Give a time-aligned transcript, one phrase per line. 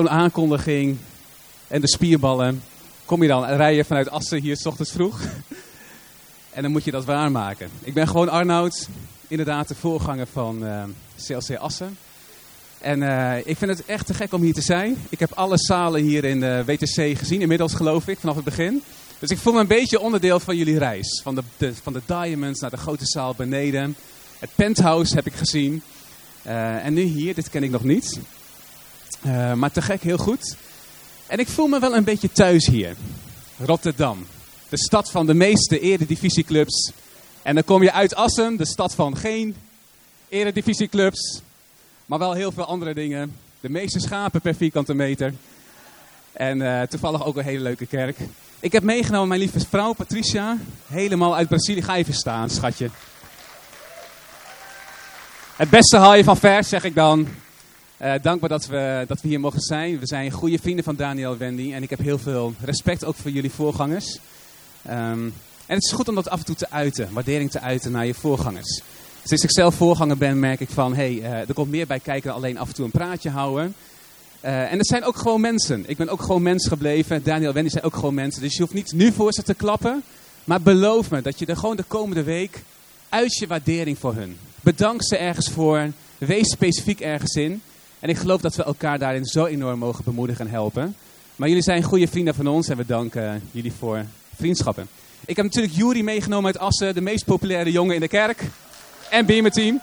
[0.00, 0.96] Zo'n aankondiging
[1.68, 2.62] en de spierballen.
[3.04, 5.20] Kom je dan rijden vanuit Assen hier s ochtends vroeg.
[6.54, 7.70] en dan moet je dat waarmaken.
[7.82, 8.88] Ik ben gewoon Arnoud,
[9.28, 10.64] inderdaad de voorganger van
[11.26, 11.98] CLC Assen.
[12.78, 14.96] En uh, ik vind het echt te gek om hier te zijn.
[15.08, 18.82] Ik heb alle zalen hier in de WTC gezien, inmiddels geloof ik, vanaf het begin.
[19.18, 21.20] Dus ik voel me een beetje onderdeel van jullie reis.
[21.22, 23.96] Van de, van de Diamonds naar de grote zaal beneden.
[24.38, 25.82] Het penthouse heb ik gezien.
[26.46, 28.20] Uh, en nu hier, dit ken ik nog niet.
[29.22, 30.56] Uh, maar te gek, heel goed.
[31.26, 32.96] En ik voel me wel een beetje thuis hier.
[33.58, 34.26] Rotterdam.
[34.68, 36.92] De stad van de meeste eredivisieclubs.
[37.42, 39.56] En dan kom je uit Assen, de stad van geen
[40.28, 41.40] eredivisieclubs.
[42.06, 43.36] Maar wel heel veel andere dingen.
[43.60, 45.34] De meeste schapen per vierkante meter.
[46.32, 48.16] En uh, toevallig ook een hele leuke kerk.
[48.60, 50.56] Ik heb meegenomen mijn lieve vrouw Patricia.
[50.86, 51.82] Helemaal uit Brazilië.
[51.82, 52.90] Ga even staan, schatje.
[55.56, 57.28] Het beste haal je van vers, zeg ik dan.
[58.02, 59.98] Uh, dankbaar dat we, dat we hier mogen zijn.
[59.98, 61.72] We zijn goede vrienden van Daniel en Wendy.
[61.72, 64.18] En ik heb heel veel respect ook voor jullie voorgangers.
[64.86, 65.34] Um,
[65.66, 67.08] en het is goed om dat af en toe te uiten.
[67.12, 68.82] Waardering te uiten naar je voorgangers.
[69.24, 70.94] Sinds ik zelf voorganger ben, merk ik van...
[70.94, 73.30] hé, hey, uh, er komt meer bij kijken dan alleen af en toe een praatje
[73.30, 73.74] houden.
[74.44, 75.84] Uh, en het zijn ook gewoon mensen.
[75.86, 77.22] Ik ben ook gewoon mens gebleven.
[77.22, 78.42] Daniel en Wendy zijn ook gewoon mensen.
[78.42, 80.02] Dus je hoeft niet nu voor ze te klappen.
[80.44, 82.62] Maar beloof me dat je er gewoon de komende week...
[83.08, 84.36] uit je waardering voor hun.
[84.60, 85.90] Bedank ze ergens voor.
[86.18, 87.62] Wees specifiek ergens in.
[88.00, 90.96] En ik geloof dat we elkaar daarin zo enorm mogen bemoedigen en helpen.
[91.36, 94.04] Maar jullie zijn goede vrienden van ons en we danken jullie voor
[94.36, 94.88] vriendschappen.
[95.24, 98.42] Ik heb natuurlijk Juri meegenomen uit Assen, de meest populaire jongen in de kerk.
[99.10, 99.80] En Beamer team.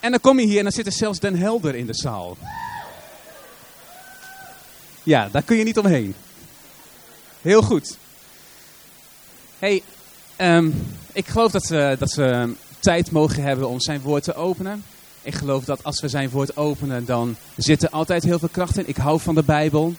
[0.00, 2.36] En dan kom je hier en dan zit er zelfs Den Helder in de zaal.
[5.02, 6.14] Ja, daar kun je niet omheen.
[7.40, 7.96] Heel goed.
[9.58, 9.82] hey,
[10.38, 14.84] um, ik geloof dat we, dat we tijd mogen hebben om zijn woord te openen.
[15.22, 18.78] Ik geloof dat als we zijn woord openen, dan zit er altijd heel veel kracht
[18.78, 18.88] in.
[18.88, 19.94] Ik hou van de Bijbel.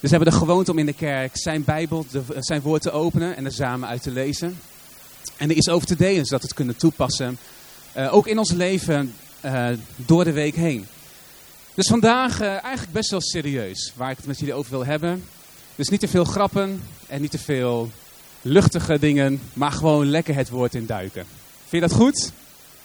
[0.00, 2.06] Dus we hebben de gewoonte om in de kerk zijn Bijbel,
[2.38, 4.58] zijn woord te openen en er samen uit te lezen.
[5.36, 7.38] En er is over te delen, zodat we het kunnen toepassen.
[7.96, 9.14] Uh, ook in ons leven
[9.44, 10.86] uh, door de week heen.
[11.74, 15.24] Dus vandaag uh, eigenlijk best wel serieus, waar ik het met jullie over wil hebben.
[15.74, 17.90] Dus niet te veel grappen en niet te veel
[18.42, 21.24] luchtige dingen, maar gewoon lekker het woord induiken.
[21.68, 22.32] Vind je dat goed?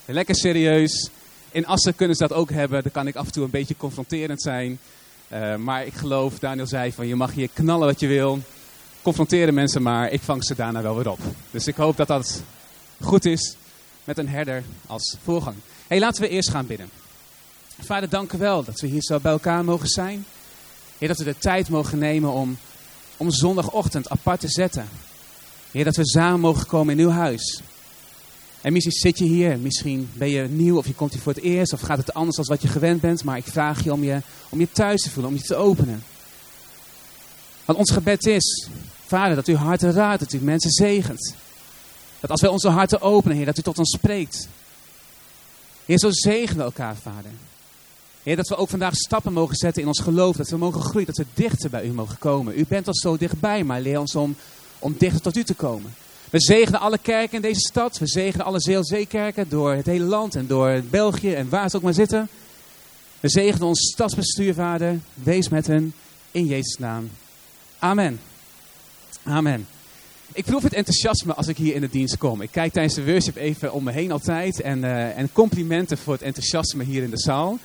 [0.06, 1.10] Lekker serieus.
[1.54, 2.84] In Assen kunnen ze dat ook hebben.
[2.84, 4.80] Dan kan ik af en toe een beetje confronterend zijn.
[5.34, 8.40] Uh, maar ik geloof, Daniel zei van je mag hier knallen wat je wil.
[9.02, 10.12] Confronteren mensen maar.
[10.12, 11.20] Ik vang ze daarna wel weer op.
[11.52, 12.44] Dus ik hoop dat dat
[13.02, 13.56] goed is
[14.04, 15.56] met een herder als voorgang.
[15.88, 16.90] hey, laten we eerst gaan bidden.
[17.80, 20.26] Vader, dank u wel dat we hier zo bij elkaar mogen zijn.
[20.98, 22.58] Heer, dat we de tijd mogen nemen om,
[23.18, 24.90] om zondagochtend apart te zetten.
[25.72, 27.62] Heer, dat we samen mogen komen in uw huis.
[28.64, 31.44] En misschien zit je hier, misschien ben je nieuw of je komt hier voor het
[31.44, 33.24] eerst of gaat het anders dan wat je gewend bent.
[33.24, 36.04] Maar ik vraag je om je, om je thuis te voelen, om je te openen.
[37.66, 38.68] Want ons gebed is,
[39.06, 41.36] Vader, dat u harten raadt, dat u mensen zegent.
[42.20, 44.48] Dat als wij onze harten openen, Heer, dat u tot ons spreekt.
[45.86, 47.32] Heer, zo zegenen we elkaar, Vader.
[48.24, 51.08] Heer, dat we ook vandaag stappen mogen zetten in ons geloof, dat we mogen groeien,
[51.08, 52.60] dat we dichter bij u mogen komen.
[52.60, 54.36] U bent al zo dichtbij, maar leer ons om,
[54.80, 55.94] om dichter tot u te komen.
[56.34, 57.98] We zegenen alle kerken in deze stad.
[57.98, 61.82] We zegenen alle zeelzeekerken door het hele land en door België en waar ze ook
[61.82, 62.30] maar zitten.
[63.20, 65.00] We zegenen ons stadsbestuur, Vader.
[65.14, 65.94] Wees met hen
[66.32, 67.10] in Jezus' naam.
[67.80, 68.20] Amen.
[69.24, 69.68] Amen.
[70.34, 72.42] Ik proef het enthousiasme als ik hier in de dienst kom.
[72.42, 74.62] Ik kijk tijdens de worship even om me heen altijd.
[74.62, 77.58] En, uh, en complimenten voor het enthousiasme hier in de zaal.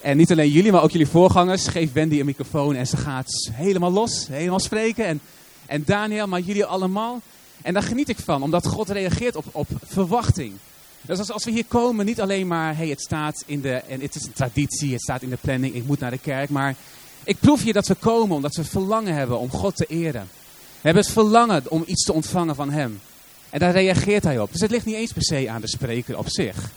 [0.00, 1.66] En niet alleen jullie, maar ook jullie voorgangers.
[1.66, 5.06] Geef Wendy een microfoon en ze gaat helemaal los, helemaal spreken.
[5.06, 5.20] En,
[5.66, 7.22] en Daniel, maar jullie allemaal.
[7.62, 10.52] En daar geniet ik van, omdat God reageert op, op verwachting.
[11.00, 14.00] Dus als, als we hier komen, niet alleen maar, hey, het staat in de, en
[14.00, 16.50] het is een traditie, het staat in de planning, ik moet naar de kerk.
[16.50, 16.74] Maar
[17.24, 20.28] ik proef hier dat we komen omdat we verlangen hebben om God te eren.
[20.86, 23.00] We hebben het verlangen om iets te ontvangen van Hem.
[23.50, 24.52] En daar reageert Hij op.
[24.52, 26.70] Dus het ligt niet eens per se aan de spreker op zich.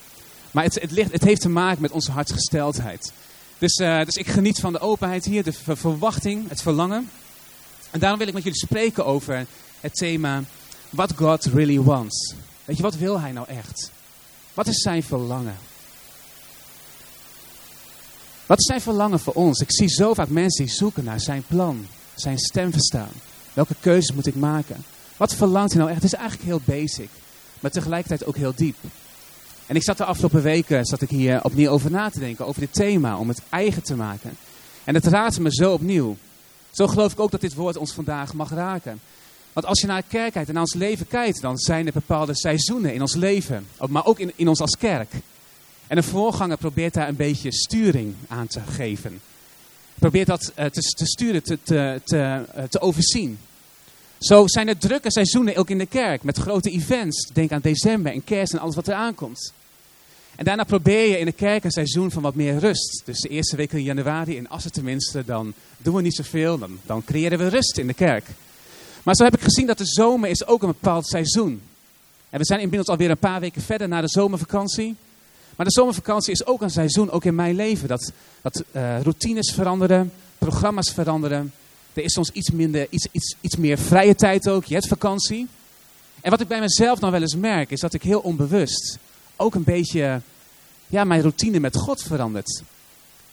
[0.52, 3.14] Maar het, het, ligt, het heeft te maken met onze hartsgesteldheid.
[3.58, 7.10] Dus, uh, dus ik geniet van de openheid hier, de verwachting, het verlangen.
[7.92, 9.46] En daarom wil ik met jullie spreken over
[9.80, 10.44] het thema
[10.90, 12.34] what God really wants.
[12.66, 13.92] Weet je, wat wil hij nou echt?
[14.54, 15.58] Wat is zijn verlangen?
[18.46, 19.60] Wat is zijn verlangen voor ons?
[19.60, 23.12] Ik zie zo vaak mensen die zoeken naar zijn plan, zijn stem verstaan.
[23.54, 24.84] Welke keuzes moet ik maken?
[25.18, 26.04] Wat verlangt hij nou echt?
[26.04, 27.10] Het is eigenlijk heel basic,
[27.60, 28.76] maar tegelijkertijd ook heel diep.
[29.66, 32.62] En ik zat de afgelopen weken zat ik hier opnieuw over na te denken, over
[32.62, 34.38] dit thema, om het eigen te maken.
[34.84, 36.18] En het raadde me zo opnieuw.
[36.72, 39.00] Zo geloof ik ook dat dit woord ons vandaag mag raken.
[39.54, 41.94] Want als je naar de kerk kijkt en naar ons leven kijkt, dan zijn er
[41.94, 43.68] bepaalde seizoenen in ons leven.
[43.90, 45.12] Maar ook in, in ons als kerk.
[45.88, 49.22] En een voorganger probeert daar een beetje sturing aan te geven.
[49.94, 53.40] probeert dat te, te, sturen, te, te, te, te overzien.
[54.20, 57.30] Zo zijn er drukke seizoenen ook in de kerk met grote events.
[57.34, 59.54] Denk aan december en kerst en alles wat er aankomt.
[60.36, 63.02] En daarna probeer je in de kerk een seizoen van wat meer rust.
[63.06, 66.58] Dus de eerste week in januari, in Assen tenminste, dan doen we niet zoveel.
[66.58, 68.26] Dan, dan creëren we rust in de kerk.
[69.10, 71.62] Maar zo heb ik gezien dat de zomer is ook een bepaald seizoen.
[72.30, 74.96] En we zijn inmiddels alweer een paar weken verder na de zomervakantie.
[75.56, 77.88] Maar de zomervakantie is ook een seizoen, ook in mijn leven.
[77.88, 78.12] Dat,
[78.42, 81.54] dat uh, routines veranderen, programma's veranderen.
[81.94, 84.66] Er is soms iets, minder, iets, iets, iets meer vrije tijd ook.
[84.66, 85.48] Je hebt vakantie.
[86.22, 88.98] En wat ik bij mezelf dan wel eens merk, is dat ik heel onbewust
[89.36, 90.22] ook een beetje
[90.88, 92.62] ja, mijn routine met God verandert.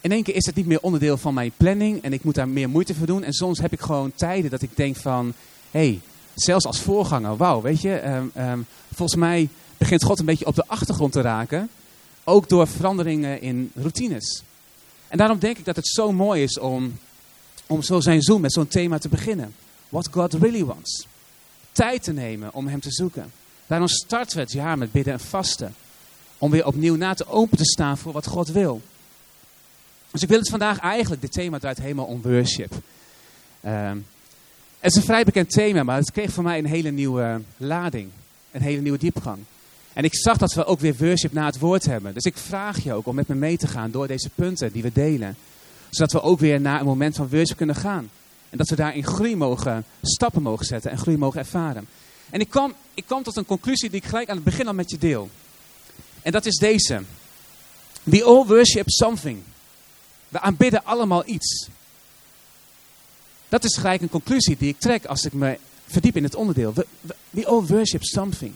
[0.00, 2.48] In één keer is het niet meer onderdeel van mijn planning en ik moet daar
[2.48, 3.22] meer moeite voor doen.
[3.22, 5.34] En soms heb ik gewoon tijden dat ik denk van,
[5.76, 6.00] hey,
[6.34, 10.54] zelfs als voorganger, wauw, weet je, um, um, volgens mij begint God een beetje op
[10.54, 11.68] de achtergrond te raken.
[12.24, 14.42] Ook door veranderingen in routines.
[15.08, 16.98] En daarom denk ik dat het zo mooi is om,
[17.66, 19.54] om zo zijn zoom met zo'n thema te beginnen.
[19.88, 21.06] What God really wants.
[21.72, 23.32] Tijd te nemen om hem te zoeken.
[23.66, 25.74] Daarom starten we het jaar met bidden en vasten.
[26.38, 28.80] Om weer opnieuw na te open te staan voor wat God wil.
[30.10, 32.74] Dus ik wil het vandaag eigenlijk, dit thema draait helemaal om worship.
[33.64, 34.06] Um,
[34.86, 38.10] het is een vrij bekend thema, maar het kreeg voor mij een hele nieuwe lading.
[38.50, 39.38] Een hele nieuwe diepgang.
[39.92, 42.14] En ik zag dat we ook weer worship na het woord hebben.
[42.14, 44.82] Dus ik vraag je ook om met me mee te gaan door deze punten die
[44.82, 45.36] we delen.
[45.90, 48.10] Zodat we ook weer naar een moment van worship kunnen gaan.
[48.50, 51.86] En dat we daarin groei mogen, stappen mogen zetten en groei mogen ervaren.
[52.30, 54.74] En ik kwam, ik kwam tot een conclusie die ik gelijk aan het begin al
[54.74, 55.30] met je deel.
[56.22, 57.02] En dat is deze.
[58.02, 59.38] We all worship something.
[60.28, 61.68] We aanbidden allemaal iets.
[63.48, 66.74] Dat is gelijk een conclusie die ik trek als ik me verdiep in het onderdeel.
[67.30, 68.54] We, all worship something.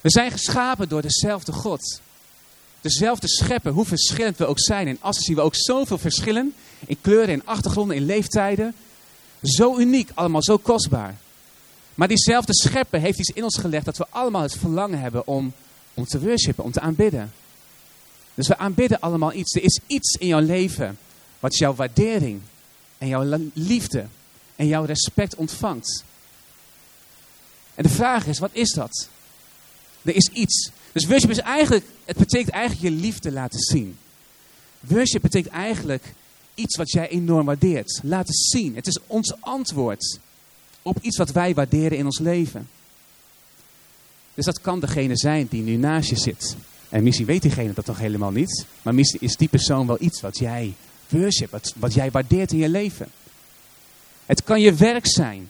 [0.00, 2.00] We zijn geschapen door dezelfde God.
[2.80, 4.88] Dezelfde schepper, hoe verschillend we ook zijn.
[4.88, 6.54] En als zien we ook zoveel verschillen.
[6.86, 8.74] In kleuren, in achtergronden, in leeftijden.
[9.42, 11.16] Zo uniek, allemaal zo kostbaar.
[11.94, 15.52] Maar diezelfde schepper heeft iets in ons gelegd dat we allemaal het verlangen hebben om,
[15.94, 17.32] om te worshipen, om te aanbidden.
[18.34, 19.54] Dus we aanbidden allemaal iets.
[19.54, 20.98] Er is iets in jouw leven
[21.40, 22.40] wat jouw waardering
[22.98, 24.06] en jouw liefde
[24.56, 26.04] en jouw respect ontvangt.
[27.74, 29.08] En de vraag is, wat is dat?
[30.02, 30.70] Er is iets.
[30.92, 33.98] Dus worship is eigenlijk, het betekent eigenlijk je liefde laten zien.
[34.80, 36.14] Worship betekent eigenlijk
[36.54, 38.00] iets wat jij enorm waardeert.
[38.02, 38.74] Laten zien.
[38.74, 40.18] Het is ons antwoord
[40.82, 42.68] op iets wat wij waarderen in ons leven.
[44.34, 46.56] Dus dat kan degene zijn die nu naast je zit.
[46.88, 48.66] En misschien weet diegene dat nog helemaal niet.
[48.82, 50.74] Maar misschien is die persoon wel iets wat jij
[51.08, 53.10] worship, wat, wat jij waardeert in je leven.
[54.26, 55.48] Het kan je werk zijn.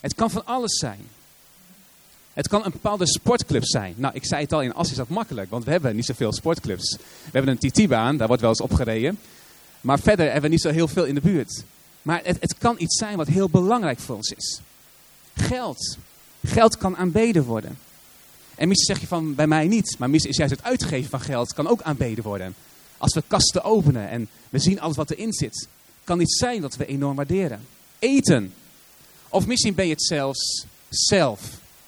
[0.00, 1.00] Het kan van alles zijn.
[2.32, 3.94] Het kan een bepaalde sportclub zijn.
[3.96, 6.32] Nou, ik zei het al, in As is dat makkelijk, want we hebben niet zoveel
[6.32, 6.96] sportclubs.
[7.24, 9.18] We hebben een TT-baan, daar wordt wel eens opgereden.
[9.80, 11.64] Maar verder hebben we niet zo heel veel in de buurt.
[12.02, 14.60] Maar het, het kan iets zijn wat heel belangrijk voor ons is.
[15.34, 15.96] Geld.
[16.44, 17.78] Geld kan aanbeden worden.
[18.54, 19.98] En misschien zeg je van, bij mij niet.
[19.98, 22.54] Maar misschien is juist het uitgeven van geld kan ook aanbeden worden.
[23.02, 25.68] Als we kasten openen en we zien alles wat erin zit.
[26.04, 27.66] Kan iets zijn dat we enorm waarderen.
[27.98, 28.52] Eten.
[29.28, 31.40] Of misschien ben je het zelfs zelf.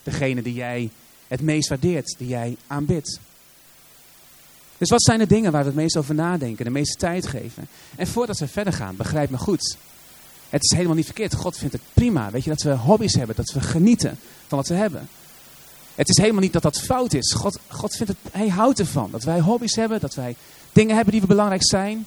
[0.03, 0.91] Degene die jij
[1.29, 2.15] het meest waardeert.
[2.19, 3.21] Die jij aanbidt.
[4.79, 7.69] Dus wat zijn de dingen waar we het meest over nadenken, de meeste tijd geven?
[7.97, 9.77] En voordat we verder gaan, begrijp me goed.
[10.49, 11.35] Het is helemaal niet verkeerd.
[11.35, 12.31] God vindt het prima.
[12.31, 15.09] Weet je, dat we hobby's hebben, dat we genieten van wat we hebben.
[15.95, 17.33] Het is helemaal niet dat dat fout is.
[17.33, 19.11] God, God vindt het, hij houdt ervan.
[19.11, 20.37] Dat wij hobby's hebben, dat wij
[20.75, 22.07] dingen hebben die we belangrijk zijn.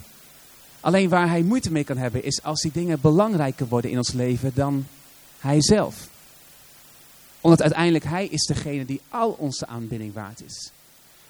[0.79, 4.11] Alleen waar hij moeite mee kan hebben is als die dingen belangrijker worden in ons
[4.13, 4.87] leven dan
[5.39, 6.07] hij zelf.
[7.41, 10.71] Omdat uiteindelijk hij is degene die al onze aanbidding waard is.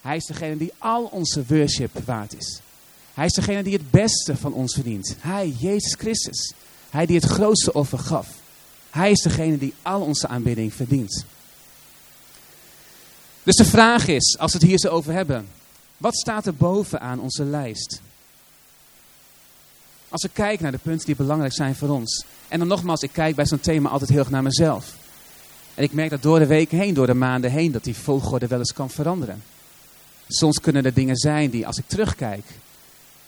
[0.01, 2.60] Hij is degene die al onze worship waard is.
[3.13, 5.15] Hij is degene die het beste van ons verdient.
[5.20, 6.53] Hij, Jezus Christus.
[6.89, 8.27] Hij die het grootste offer gaf.
[8.89, 11.25] Hij is degene die al onze aanbidding verdient.
[13.44, 15.48] Dus de vraag is, als we het hier zo over hebben,
[15.98, 18.01] wat staat er bovenaan onze lijst?
[20.10, 22.25] Als ik kijk naar de punten die belangrijk zijn voor ons.
[22.48, 24.96] En dan nogmaals, ik kijk bij zo'n thema altijd heel erg naar mezelf.
[25.75, 28.48] En ik merk dat door de weken heen, door de maanden heen, dat die volgorde
[28.48, 29.44] wel eens kan veranderen.
[30.27, 32.46] Soms kunnen er dingen zijn die, als ik terugkijk,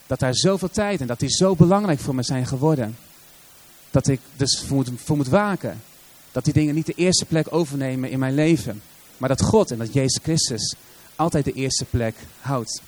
[0.08, 2.98] dat daar zoveel tijd en dat die zo belangrijk voor me zijn geworden.
[3.92, 5.82] Dat ik dus moet, voor moet waken.
[6.32, 8.82] Dat die dingen niet de eerste plek overnemen in mijn leven.
[9.18, 10.76] Maar dat God en dat Jezus Christus
[11.20, 12.82] altijd de eerste plek houdt.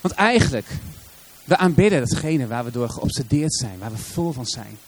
[0.00, 0.66] Want eigenlijk,
[1.44, 4.78] we aanbidden datgene waar we door geobsedeerd zijn, waar we vol van zijn.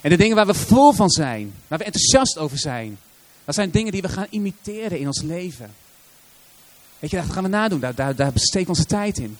[0.00, 2.98] En de dingen waar we vol van zijn, waar we enthousiast over zijn,
[3.44, 5.70] dat zijn dingen die we gaan imiteren in ons leven.
[6.98, 9.38] Weet je, dat gaan we nadoen, daar, daar, daar besteken we onze tijd in.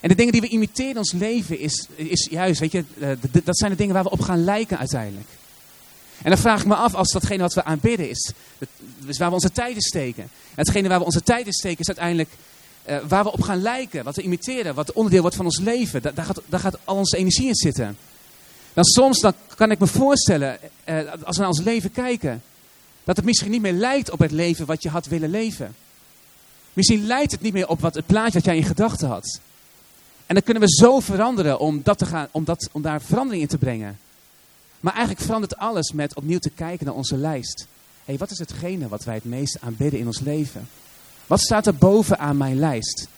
[0.00, 3.08] En de dingen die we imiteren in ons leven is, is juist, weet je, eh,
[3.44, 5.28] dat zijn de dingen waar we op gaan lijken uiteindelijk.
[6.22, 8.32] En dan vraag ik me af, als datgene wat we aanbidden is,
[9.06, 10.22] is waar we onze tijd in steken.
[10.22, 12.30] En hetgene waar we onze tijd in steken is uiteindelijk
[12.88, 16.02] uh, waar we op gaan lijken, wat we imiteren, wat onderdeel wordt van ons leven.
[16.02, 17.96] Daar, gaat, daar gaat al onze energie in zitten.
[18.72, 22.42] Dan soms dan kan ik me voorstellen, uh, als we naar ons leven kijken,
[23.04, 25.74] dat het misschien niet meer lijkt op het leven wat je had willen leven.
[26.72, 29.40] Misschien lijkt het niet meer op wat, het plaatje wat jij in gedachten had.
[30.26, 33.42] En dan kunnen we zo veranderen om, dat te gaan, om, dat, om daar verandering
[33.42, 33.98] in te brengen.
[34.84, 37.66] Maar eigenlijk verandert alles met opnieuw te kijken naar onze lijst.
[38.04, 40.68] hey, wat is hetgene wat wij het meest aanbidden in ons leven?
[41.26, 43.08] Wat staat er bovenaan mijn lijst?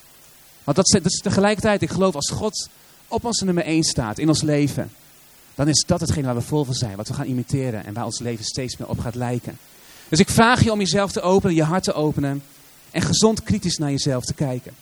[0.65, 2.69] Want dat, dat is tegelijkertijd, ik geloof, als God
[3.09, 4.93] op onze nummer 1 staat in ons leven,
[5.55, 8.05] dan is dat hetgene waar we vol van zijn, wat we gaan imiteren en waar
[8.05, 9.59] ons leven steeds meer op gaat lijken.
[10.09, 12.43] Dus ik vraag je om jezelf te openen, je hart te openen
[12.91, 14.75] en gezond kritisch naar jezelf te kijken.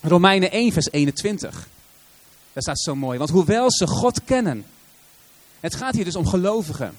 [0.00, 1.68] Romeinen 1, vers 21.
[2.52, 3.18] Daar staat zo mooi.
[3.18, 4.64] Want hoewel ze God kennen.
[5.62, 6.94] Het gaat hier dus om gelovigen.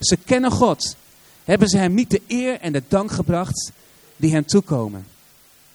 [0.00, 0.96] Ze kennen God.
[1.44, 3.72] Hebben ze hem niet de eer en de dank gebracht
[4.16, 5.06] die hen toekomen.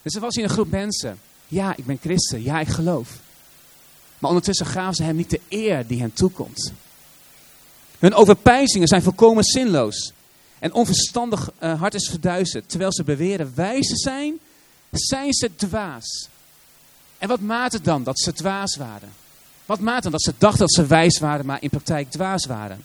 [0.01, 1.19] Dus er was hier een groep mensen.
[1.47, 2.43] Ja, ik ben christen.
[2.43, 3.09] Ja, ik geloof.
[4.19, 6.73] Maar ondertussen gaven ze hem niet de eer die hen toekomt.
[7.99, 10.11] Hun overpijzingen zijn volkomen zinloos.
[10.59, 12.69] En onverstandig uh, hart is verduisterd.
[12.69, 14.39] Terwijl ze beweren wijze zijn,
[14.91, 16.27] zijn ze dwaas.
[17.17, 19.22] En wat maakt het dan dat ze dwaas waren?
[19.65, 22.83] Wat maakt dat ze dachten dat ze wijs waren, maar in praktijk dwaas waren?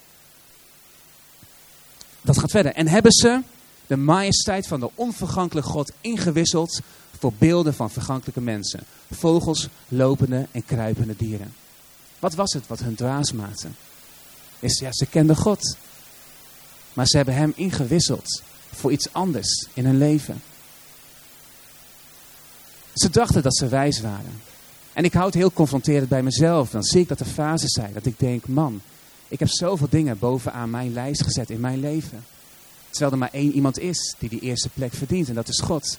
[2.22, 2.72] Dat gaat verder.
[2.72, 3.40] En hebben ze
[3.86, 6.80] de majesteit van de onvergankelijke God ingewisseld
[7.18, 8.80] voor beelden van vergankelijke mensen.
[9.10, 11.54] Vogels, lopende en kruipende dieren.
[12.18, 13.68] Wat was het wat hun dwaas maakte?
[14.58, 15.76] Is, ja, ze kenden God.
[16.92, 18.42] Maar ze hebben hem ingewisseld
[18.72, 20.42] voor iets anders in hun leven.
[22.94, 24.40] Ze dachten dat ze wijs waren.
[24.98, 26.70] En ik houd heel confronterend bij mezelf.
[26.70, 28.80] Dan zie ik dat er fases zijn dat ik denk, man,
[29.28, 32.24] ik heb zoveel dingen bovenaan mijn lijst gezet in mijn leven.
[32.90, 35.98] Terwijl er maar één iemand is die die eerste plek verdient en dat is God.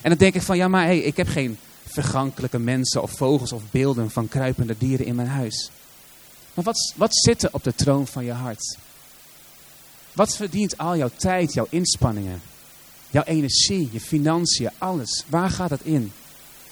[0.00, 3.52] En dan denk ik van, ja maar hey, ik heb geen vergankelijke mensen of vogels
[3.52, 5.70] of beelden van kruipende dieren in mijn huis.
[6.54, 8.78] Maar wat, wat zit er op de troon van je hart?
[10.12, 12.42] Wat verdient al jouw tijd, jouw inspanningen,
[13.10, 15.24] jouw energie, je financiën, alles?
[15.28, 16.12] Waar gaat het in?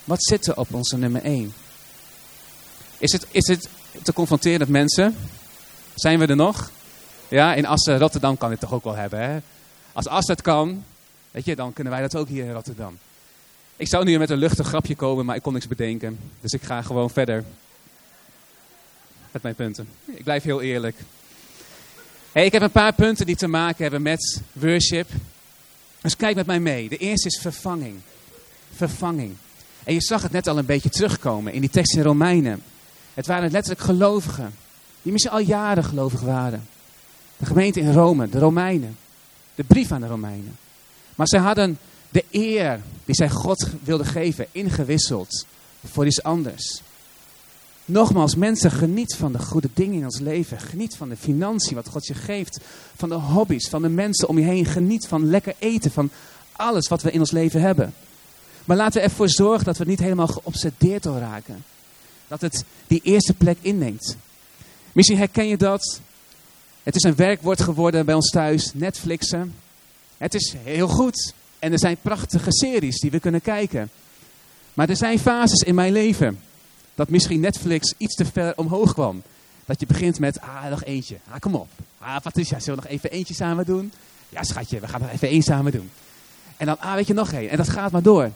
[0.05, 1.55] Wat zit er op onze nummer 1?
[2.99, 3.69] Is het, is het
[4.03, 5.17] te confronteren met mensen?
[5.95, 6.71] Zijn we er nog?
[7.29, 9.21] Ja, in Assen, Rotterdam kan dit toch ook wel hebben.
[9.21, 9.39] Hè?
[9.93, 10.85] Als Assen het kan,
[11.31, 12.99] weet je, dan kunnen wij dat ook hier in Rotterdam.
[13.77, 16.19] Ik zou nu met een luchtig grapje komen, maar ik kon niks bedenken.
[16.41, 17.45] Dus ik ga gewoon verder
[19.31, 19.89] met mijn punten.
[20.05, 20.97] Ik blijf heel eerlijk.
[22.33, 25.11] Hey, ik heb een paar punten die te maken hebben met worship.
[26.01, 26.89] Dus kijk met mij mee.
[26.89, 28.01] De eerste is vervanging.
[28.75, 29.37] Vervanging.
[29.85, 32.63] En je zag het net al een beetje terugkomen in die tekst in Romeinen.
[33.15, 34.55] Het waren letterlijk gelovigen.
[35.03, 36.67] Die misschien al jaren gelovig waren.
[37.37, 38.97] De gemeente in Rome, de Romeinen.
[39.55, 40.57] De brief aan de Romeinen.
[41.15, 41.79] Maar zij hadden
[42.11, 45.47] de eer die zij God wilde geven ingewisseld
[45.85, 46.83] voor iets anders.
[47.85, 50.61] Nogmaals, mensen, geniet van de goede dingen in ons leven.
[50.61, 52.61] Geniet van de financiën wat God je geeft.
[52.97, 54.65] Van de hobby's, van de mensen om je heen.
[54.65, 56.11] Geniet van lekker eten, van
[56.53, 57.95] alles wat we in ons leven hebben.
[58.65, 61.65] Maar laten we ervoor zorgen dat we niet helemaal geobsedeerd door raken.
[62.29, 64.17] Dat het die eerste plek inneemt.
[64.93, 66.01] Misschien herken je dat.
[66.83, 69.55] Het is een werkwoord geworden bij ons thuis, Netflixen.
[70.19, 71.35] Het is heel goed.
[71.59, 73.91] En er zijn prachtige series die we kunnen kijken.
[74.75, 76.41] Maar er zijn fases in mijn leven
[76.95, 79.23] dat misschien Netflix iets te ver omhoog kwam.
[79.65, 81.17] Dat je begint met, ah, nog eentje.
[81.31, 81.69] Ah, kom op.
[81.99, 83.93] Ah, Patricia, zullen we nog even eentje samen doen?
[84.29, 85.91] Ja, schatje, we gaan nog even één samen doen.
[86.57, 87.51] En dan, ah, weet je, nog één.
[87.51, 88.31] En dat gaat maar door.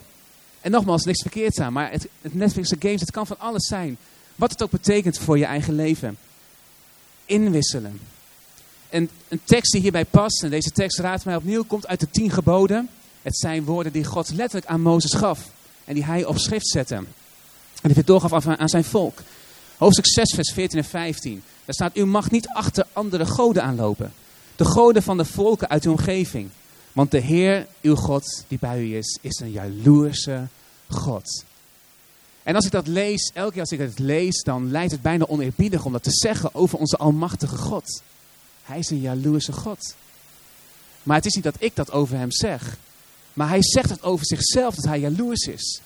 [0.68, 1.72] En nogmaals, niks verkeerd aan.
[1.72, 3.98] Maar het, het Netflix games, het kan van alles zijn.
[4.34, 6.16] Wat het ook betekent voor je eigen leven.
[7.24, 8.00] Inwisselen.
[8.88, 12.10] En een tekst die hierbij past, en deze tekst raadt mij opnieuw, komt uit de
[12.10, 12.88] tien geboden.
[13.22, 15.50] Het zijn woorden die God letterlijk aan Mozes gaf.
[15.84, 16.94] En die hij op schrift zette.
[16.94, 17.06] En
[17.82, 19.18] die hij doorgaf aan zijn volk.
[19.76, 21.42] Hoofdstuk 6, vers 14 en 15.
[21.64, 24.12] Daar staat, u mag niet achter andere goden aanlopen.
[24.56, 26.48] De goden van de volken uit uw omgeving.
[26.92, 30.48] Want de Heer, uw God, die bij u is, is een jaloerse
[30.88, 31.44] God.
[32.42, 35.26] En als ik dat lees, elke keer als ik het lees, dan lijkt het bijna
[35.26, 38.02] oneerbiedig om dat te zeggen over onze almachtige God.
[38.62, 39.94] Hij is een jaloerse God.
[41.02, 42.76] Maar het is niet dat ik dat over hem zeg.
[43.32, 45.80] Maar hij zegt het over zichzelf, dat hij jaloers is.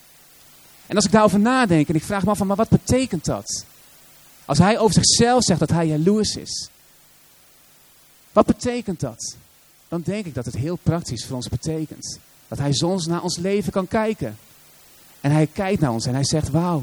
[0.87, 3.65] En als ik daarover nadenk en ik vraag me af, van, maar wat betekent dat?
[4.45, 6.69] Als hij over zichzelf zegt dat hij jaloers is.
[8.33, 9.37] Wat betekent dat?
[9.89, 12.19] Dan denk ik dat het heel praktisch voor ons betekent.
[12.49, 14.39] Dat hij soms naar ons leven kan kijken.
[15.23, 16.83] En hij kijkt naar ons en hij zegt, wauw,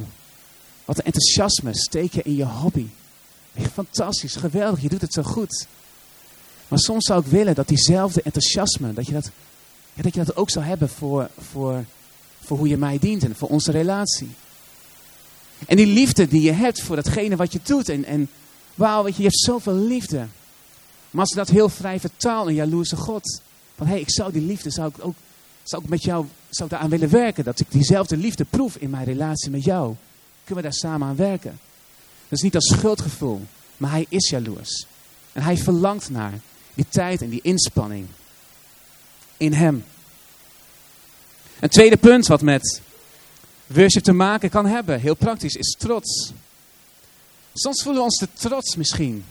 [0.85, 2.85] Wat een enthousiasme steek je in je hobby.
[3.73, 5.67] Fantastisch, geweldig, je doet het zo goed.
[6.67, 9.31] Maar soms zou ik willen dat diezelfde enthousiasme, dat je dat,
[9.93, 11.85] dat, je dat ook zou hebben voor, voor,
[12.43, 14.29] voor hoe je mij dient en voor onze relatie.
[15.67, 17.89] En die liefde die je hebt voor datgene wat je doet.
[17.89, 18.29] En, en
[18.75, 20.27] wauw, weet je, je hebt zoveel liefde.
[21.11, 23.41] Maar als je dat heel vrij vertaalt een jaloerse God.
[23.75, 25.15] Van hé, hey, ik zou die liefde, zou ik ook,
[25.63, 27.43] zou ik met jou, zou daaraan willen werken.
[27.43, 29.95] Dat ik diezelfde liefde proef in mijn relatie met jou.
[30.43, 31.59] Kunnen we daar samen aan werken.
[32.29, 33.41] Dat is niet als schuldgevoel,
[33.77, 34.85] maar hij is jaloers.
[35.33, 36.33] En hij verlangt naar
[36.73, 38.07] die tijd en die inspanning
[39.37, 39.83] in hem.
[41.59, 42.81] Een tweede punt wat met
[43.67, 46.31] worship te maken kan hebben, heel praktisch, is trots.
[47.53, 49.25] Soms voelen we ons te trots misschien.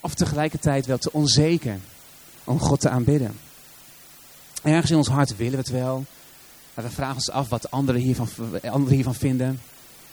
[0.00, 1.78] Of tegelijkertijd wel te onzeker
[2.44, 3.38] om God te aanbidden.
[4.62, 6.04] Ergens in ons hart willen we het wel.
[6.74, 8.28] Maar we vragen ons af wat anderen hiervan,
[8.62, 9.60] anderen hiervan vinden.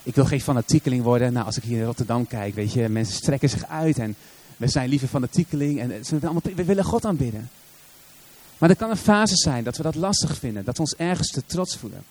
[0.03, 1.33] Ik wil geen fanatiekeling worden.
[1.33, 4.15] Nou, als ik hier in Rotterdam kijk, weet je, mensen strekken zich uit en
[4.57, 5.89] we zijn liever fanatiekeling en
[6.55, 7.49] we willen God aanbidden.
[8.57, 11.31] Maar er kan een fase zijn dat we dat lastig vinden, dat we ons ergens
[11.31, 12.03] te trots voelen.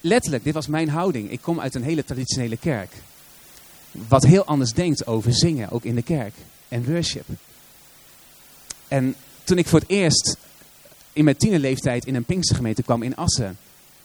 [0.00, 1.30] Letterlijk, dit was mijn houding.
[1.30, 2.92] Ik kom uit een hele traditionele kerk.
[3.90, 6.34] Wat heel anders denkt over zingen, ook in de kerk.
[6.68, 7.26] En worship.
[8.88, 10.36] En toen ik voor het eerst
[11.12, 13.58] in mijn tienerleeftijd in een Pinkstergemeente kwam in Assen.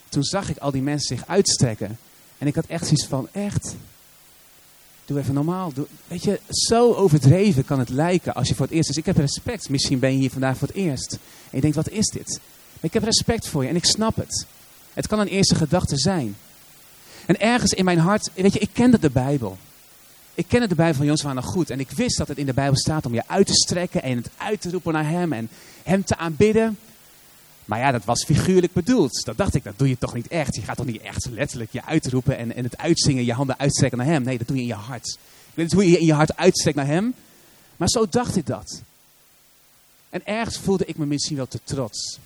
[0.09, 1.97] Toen zag ik al die mensen zich uitstrekken.
[2.37, 3.75] En ik had echt zoiets van, echt,
[5.05, 5.73] doe even normaal.
[6.07, 8.87] Weet je, zo overdreven kan het lijken als je voor het eerst...
[8.87, 9.69] Dus ik heb respect.
[9.69, 11.11] Misschien ben je hier vandaag voor het eerst.
[11.13, 12.39] En je denkt, wat is dit?
[12.73, 14.45] Maar ik heb respect voor je en ik snap het.
[14.93, 16.35] Het kan een eerste gedachte zijn.
[17.25, 19.57] En ergens in mijn hart, weet je, ik kende de Bijbel.
[20.33, 21.69] Ik kende de Bijbel van Jozua nog goed.
[21.69, 24.17] En ik wist dat het in de Bijbel staat om je uit te strekken en
[24.17, 25.49] het uit te roepen naar hem en
[25.83, 26.77] hem te aanbidden.
[27.65, 29.25] Maar ja, dat was figuurlijk bedoeld.
[29.25, 30.55] Dat dacht ik, dat doe je toch niet echt.
[30.55, 33.97] Je gaat toch niet echt letterlijk je uitroepen en, en het uitzingen, je handen uitstrekken
[33.97, 34.23] naar hem.
[34.23, 35.07] Nee, dat doe je in je hart.
[35.07, 37.13] Ik weet niet hoe je in je hart uitstrekt naar hem.
[37.77, 38.81] Maar zo dacht ik dat.
[40.09, 42.19] En ergens voelde ik me misschien wel te trots.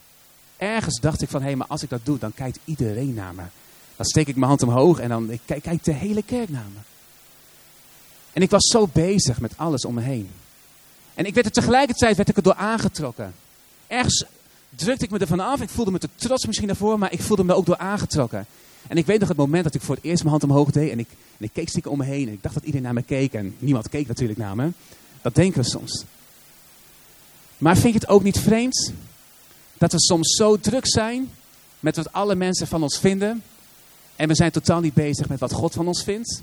[0.57, 3.35] Ergens dacht ik van, hé, hey, maar als ik dat doe, dan kijkt iedereen naar
[3.35, 3.43] me.
[3.95, 6.79] Dan steek ik mijn hand omhoog en dan kijkt de hele kerk naar me.
[8.33, 10.29] En ik was zo bezig met alles om me heen.
[11.13, 13.33] En ik werd er tegelijkertijd werd ik er door aangetrokken.
[13.87, 14.25] Ergens
[14.69, 15.61] drukte ik me ervan af.
[15.61, 18.45] Ik voelde me te trots misschien daarvoor, maar ik voelde me ook door aangetrokken.
[18.87, 20.91] En ik weet nog het moment dat ik voor het eerst mijn hand omhoog deed.
[20.91, 22.27] En ik, en ik keek stiekem om me heen.
[22.27, 23.33] En ik dacht dat iedereen naar me keek.
[23.33, 24.71] En niemand keek natuurlijk naar me.
[25.21, 26.03] Dat denken we soms.
[27.57, 28.93] Maar vind je het ook niet vreemd?
[29.77, 31.29] Dat we soms zo druk zijn
[31.79, 33.43] met wat alle mensen van ons vinden.
[34.15, 36.41] En we zijn totaal niet bezig met wat God van ons vindt.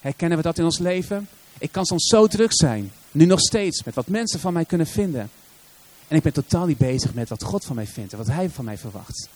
[0.00, 1.28] Herkennen we dat in ons leven?
[1.58, 4.86] Ik kan soms zo druk zijn, nu nog steeds, met wat mensen van mij kunnen
[4.86, 5.30] vinden.
[6.08, 8.50] En ik ben totaal niet bezig met wat God van mij vindt en wat Hij
[8.50, 9.28] van mij verwacht.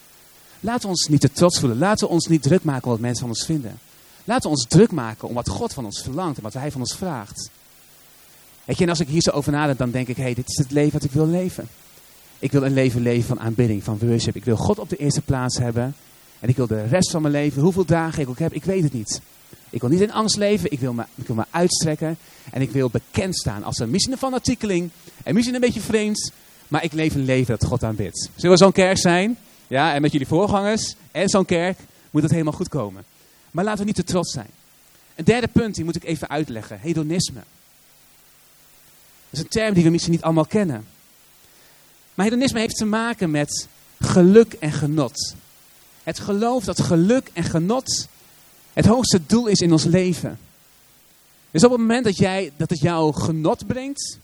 [0.59, 1.77] Laten we ons niet te trots voelen.
[1.77, 3.79] Laten we ons niet druk maken om wat mensen van ons vinden.
[4.23, 6.81] Laten we ons druk maken om wat God van ons verlangt en wat Hij van
[6.81, 7.49] ons vraagt.
[8.65, 10.49] Weet je, en als ik hier zo over nadenk, dan denk ik, hé, hey, dit
[10.49, 11.67] is het leven wat ik wil leven.
[12.39, 14.35] Ik wil een leven leven van aanbidding, van worship.
[14.35, 15.95] Ik wil God op de eerste plaats hebben.
[16.39, 18.83] En ik wil de rest van mijn leven, hoeveel dagen ik ook heb, ik weet
[18.83, 19.21] het niet.
[19.69, 22.17] Ik wil niet in angst leven, ik wil me, ik wil me uitstrekken.
[22.51, 24.89] En ik wil bekend staan als een misschien een fanatiekeling.
[25.23, 26.31] En misschien een beetje vreemd,
[26.69, 28.29] maar ik leef een leven dat God aanbidt.
[28.35, 29.37] Zullen we zo'n kerk zijn?
[29.67, 31.79] Ja, en met jullie voorgangers en zo'n kerk
[32.11, 33.03] moet het helemaal goed komen.
[33.51, 34.49] Maar laten we niet te trots zijn.
[35.15, 36.79] Een derde punt, die moet ik even uitleggen.
[36.79, 37.41] Hedonisme.
[39.29, 40.85] Dat is een term die we misschien niet allemaal kennen.
[42.13, 43.67] Maar hedonisme heeft te maken met
[43.99, 45.35] geluk en genot.
[46.03, 48.07] Het geloof dat geluk en genot
[48.73, 50.39] het hoogste doel is in ons leven.
[51.51, 54.19] Dus op het moment dat, jij, dat het jou genot brengt,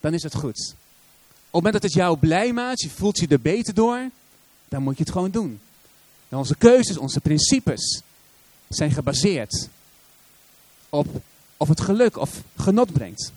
[0.00, 0.74] dan is het goed.
[1.52, 4.10] Op het moment dat het jou blij maakt, je voelt je er beter door,
[4.68, 5.60] dan moet je het gewoon doen.
[6.28, 8.02] En onze keuzes, onze principes
[8.68, 9.68] zijn gebaseerd
[10.88, 11.06] op
[11.56, 13.32] of het geluk of genot brengt.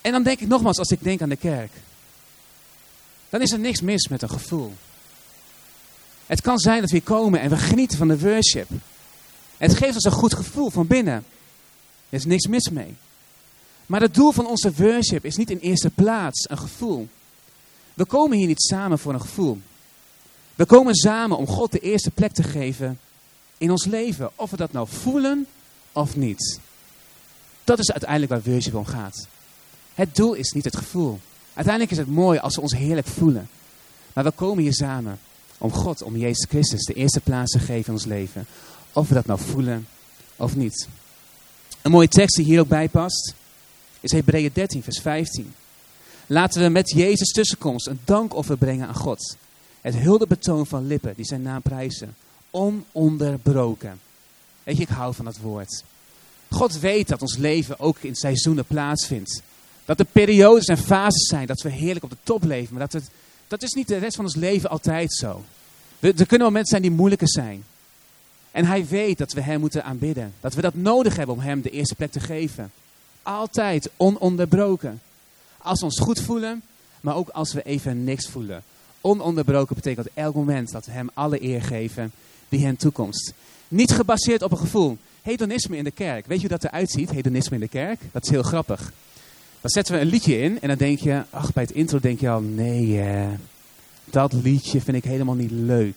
[0.00, 1.72] En dan denk ik nogmaals, als ik denk aan de kerk,
[3.28, 4.72] dan is er niks mis met een gevoel.
[6.26, 8.68] Het kan zijn dat we komen en we genieten van de worship.
[9.56, 11.24] Het geeft ons een goed gevoel van binnen.
[12.08, 12.96] Er is niks mis mee.
[13.86, 17.08] Maar het doel van onze worship is niet in eerste plaats een gevoel.
[17.94, 19.60] We komen hier niet samen voor een gevoel.
[20.54, 22.98] We komen samen om God de eerste plek te geven
[23.58, 24.30] in ons leven.
[24.34, 25.46] Of we dat nou voelen
[25.92, 26.60] of niet.
[27.64, 29.26] Dat is uiteindelijk waar worship om gaat.
[29.94, 31.20] Het doel is niet het gevoel.
[31.54, 33.48] Uiteindelijk is het mooi als we ons heerlijk voelen.
[34.12, 35.18] Maar we komen hier samen
[35.58, 38.46] om God, om Jezus Christus de eerste plaats te geven in ons leven.
[38.92, 39.86] Of we dat nou voelen
[40.36, 40.88] of niet.
[41.82, 43.34] Een mooie tekst die hier ook bij past,
[44.02, 45.54] is Hebreeën 13, vers 15.
[46.26, 49.36] Laten we met Jezus tussenkomst een dankoffer brengen aan God.
[49.80, 52.14] Het huldebetoon van lippen die zijn naam prijzen.
[52.50, 54.00] ononderbroken.
[54.62, 55.84] Weet je, ik hou van dat woord.
[56.50, 59.42] God weet dat ons leven ook in seizoenen plaatsvindt.
[59.84, 62.74] Dat er periodes en fases zijn dat we heerlijk op de top leven.
[62.74, 63.10] Maar dat, het,
[63.48, 65.44] dat is niet de rest van ons leven altijd zo.
[66.00, 67.64] Er kunnen momenten zijn die moeilijker zijn.
[68.50, 70.32] En hij weet dat we hem moeten aanbidden.
[70.40, 72.72] Dat we dat nodig hebben om hem de eerste plek te geven.
[73.22, 75.00] Altijd ononderbroken.
[75.58, 76.62] Als we ons goed voelen,
[77.00, 78.62] maar ook als we even niks voelen.
[79.00, 82.12] Ononderbroken betekent elk moment dat we hem alle eer geven
[82.48, 83.32] die hem toekomst.
[83.68, 84.98] Niet gebaseerd op een gevoel.
[85.22, 86.26] Hedonisme in de kerk.
[86.26, 88.00] Weet je hoe dat eruit ziet, hedonisme in de kerk?
[88.12, 88.92] Dat is heel grappig.
[89.60, 92.20] Dan zetten we een liedje in en dan denk je, ach bij het intro denk
[92.20, 93.02] je al, nee,
[94.04, 95.96] dat liedje vind ik helemaal niet leuk.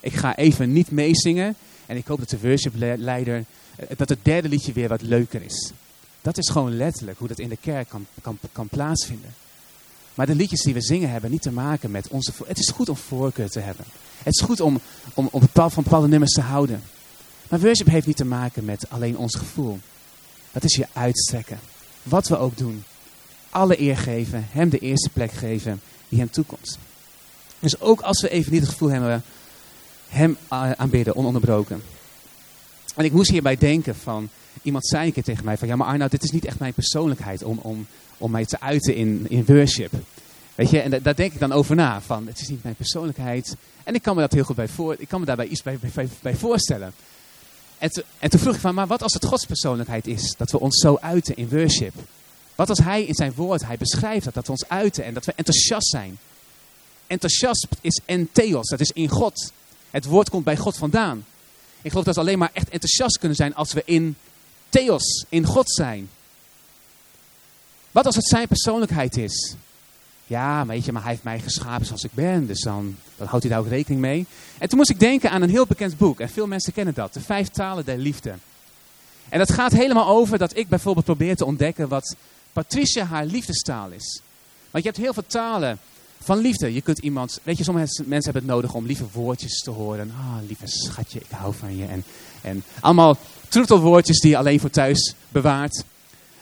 [0.00, 1.54] Ik ga even niet meezingen
[1.86, 3.44] en ik hoop dat de worshipleider,
[3.96, 5.72] dat het derde liedje weer wat leuker is.
[6.22, 9.34] Dat is gewoon letterlijk hoe dat in de kerk kan, kan, kan plaatsvinden.
[10.14, 12.32] Maar de liedjes die we zingen hebben niet te maken met onze...
[12.46, 13.84] Het is goed om voorkeur te hebben.
[14.18, 14.80] Het is goed om,
[15.14, 16.82] om, om van bepaalde nummers te houden.
[17.48, 19.78] Maar worship heeft niet te maken met alleen ons gevoel.
[20.52, 21.60] Dat is je uitstrekken.
[22.02, 22.84] Wat we ook doen.
[23.50, 24.46] Alle eer geven.
[24.50, 26.78] Hem de eerste plek geven die hem toekomt.
[27.58, 29.22] Dus ook als we even niet het gevoel hebben,
[30.08, 31.82] hem aanbidden, ononderbroken.
[32.96, 34.28] En ik moest hierbij denken van,
[34.62, 36.72] iemand zei een keer tegen mij van, ja maar Arnoud, dit is niet echt mijn
[36.72, 37.86] persoonlijkheid om, om,
[38.18, 39.92] om mij te uiten in, in worship.
[40.54, 43.56] Weet je, en daar denk ik dan over na, van het is niet mijn persoonlijkheid.
[43.84, 45.78] En ik kan me dat heel goed bij, voor, ik kan me daarbij iets bij,
[45.94, 46.92] bij, bij voorstellen.
[47.78, 50.60] En, en toen vroeg ik van, maar wat als het Gods persoonlijkheid is, dat we
[50.60, 51.94] ons zo uiten in worship?
[52.54, 55.24] Wat als Hij in zijn woord, Hij beschrijft dat, dat we ons uiten en dat
[55.24, 56.18] we enthousiast zijn.
[57.06, 59.52] Enthousiast is entheos, dat is in God.
[59.90, 61.24] Het woord komt bij God vandaan.
[61.82, 64.16] Ik geloof dat we alleen maar echt enthousiast kunnen zijn als we in
[64.70, 66.08] theos, in God zijn.
[67.90, 69.54] Wat als het zijn persoonlijkheid is?
[70.26, 73.44] Ja, weet je, maar hij heeft mij geschapen zoals ik ben, dus dan, dan houdt
[73.44, 74.26] hij daar ook rekening mee.
[74.58, 77.12] En toen moest ik denken aan een heel bekend boek, en veel mensen kennen dat,
[77.12, 78.34] De Vijf Talen der Liefde.
[79.28, 82.16] En dat gaat helemaal over dat ik bijvoorbeeld probeer te ontdekken wat
[82.52, 84.20] Patricia haar liefdestaal is.
[84.70, 85.78] Want je hebt heel veel talen
[86.22, 86.74] van liefde.
[86.74, 90.12] Je kunt iemand, weet je, sommige mensen hebben het nodig om lieve woordjes te horen.
[90.18, 91.84] Ah, oh, lieve schatje, ik hou van je.
[91.84, 92.04] En,
[92.40, 93.16] en allemaal
[93.48, 95.84] troetelwoordjes die je alleen voor thuis bewaart.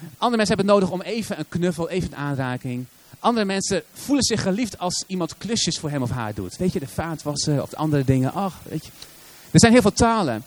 [0.01, 2.87] Andere mensen hebben het nodig om even een knuffel, even een aanraking.
[3.19, 6.57] Andere mensen voelen zich geliefd als iemand klusjes voor hem of haar doet.
[6.57, 8.33] Weet je, de vaatwassen of de andere dingen.
[8.33, 8.91] Ach, weet je.
[9.51, 10.45] Er zijn heel veel talen.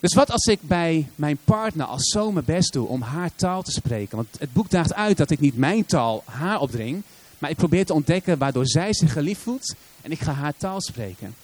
[0.00, 3.62] Dus wat als ik bij mijn partner als zo mijn best doe om haar taal
[3.62, 4.16] te spreken?
[4.16, 7.02] Want het boek daagt uit dat ik niet mijn taal haar opdring.
[7.44, 9.74] Maar ik probeer te ontdekken waardoor zij zich geliefd voelt.
[10.02, 11.34] En ik ga haar taal spreken.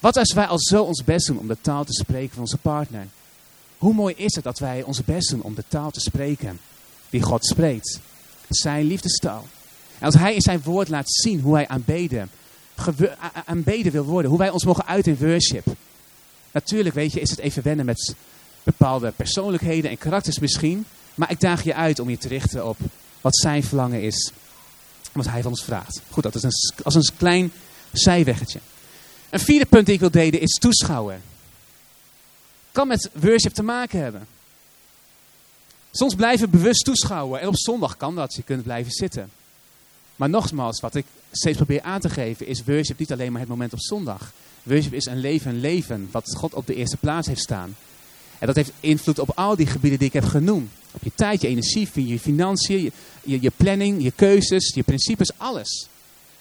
[0.00, 2.56] Wat als wij al zo ons best doen om de taal te spreken van onze
[2.56, 3.06] partner?
[3.78, 6.60] Hoe mooi is het dat wij ons best doen om de taal te spreken
[7.10, 8.00] die God spreekt.
[8.48, 9.46] Zijn liefdestaal.
[9.98, 12.30] En als hij in zijn woord laat zien hoe hij aanbeden,
[13.44, 14.30] aanbeden wil worden.
[14.30, 15.66] Hoe wij ons mogen uit in worship.
[16.52, 18.14] Natuurlijk, weet je, is het even wennen met
[18.62, 20.84] bepaalde persoonlijkheden en karakters misschien.
[21.14, 22.76] Maar ik daag je uit om je te richten op
[23.20, 24.32] wat zijn verlangen is.
[25.16, 26.00] Wat hij van ons vraagt.
[26.10, 26.52] Goed, dat is een,
[26.82, 27.52] als een klein
[27.92, 28.58] zijweggetje.
[29.30, 31.22] Een vierde punt die ik wil delen is toeschouwen.
[32.72, 34.26] Kan met worship te maken hebben.
[35.90, 37.40] Soms blijven bewust toeschouwen.
[37.40, 38.34] En op zondag kan dat.
[38.34, 39.30] Je kunt blijven zitten.
[40.16, 43.50] Maar nogmaals, wat ik steeds probeer aan te geven, is worship niet alleen maar het
[43.50, 44.32] moment op zondag.
[44.62, 47.76] Worship is een leven, een leven wat God op de eerste plaats heeft staan.
[48.38, 50.70] En dat heeft invloed op al die gebieden die ik heb genoemd.
[50.92, 55.88] Op je tijd, je energie, je financiën, je, je, planning, je keuzes, je principes, alles.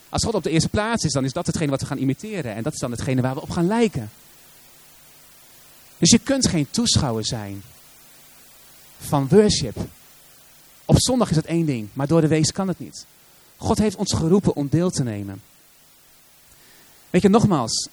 [0.09, 2.55] Als God op de eerste plaats is, dan is dat hetgene wat we gaan imiteren.
[2.55, 4.09] En dat is dan hetgene waar we op gaan lijken.
[5.97, 7.63] Dus je kunt geen toeschouwer zijn
[8.99, 9.77] van worship.
[10.85, 13.05] Op zondag is het één ding, maar door de week kan het niet.
[13.57, 15.41] God heeft ons geroepen om deel te nemen.
[17.09, 17.87] Weet je, nogmaals,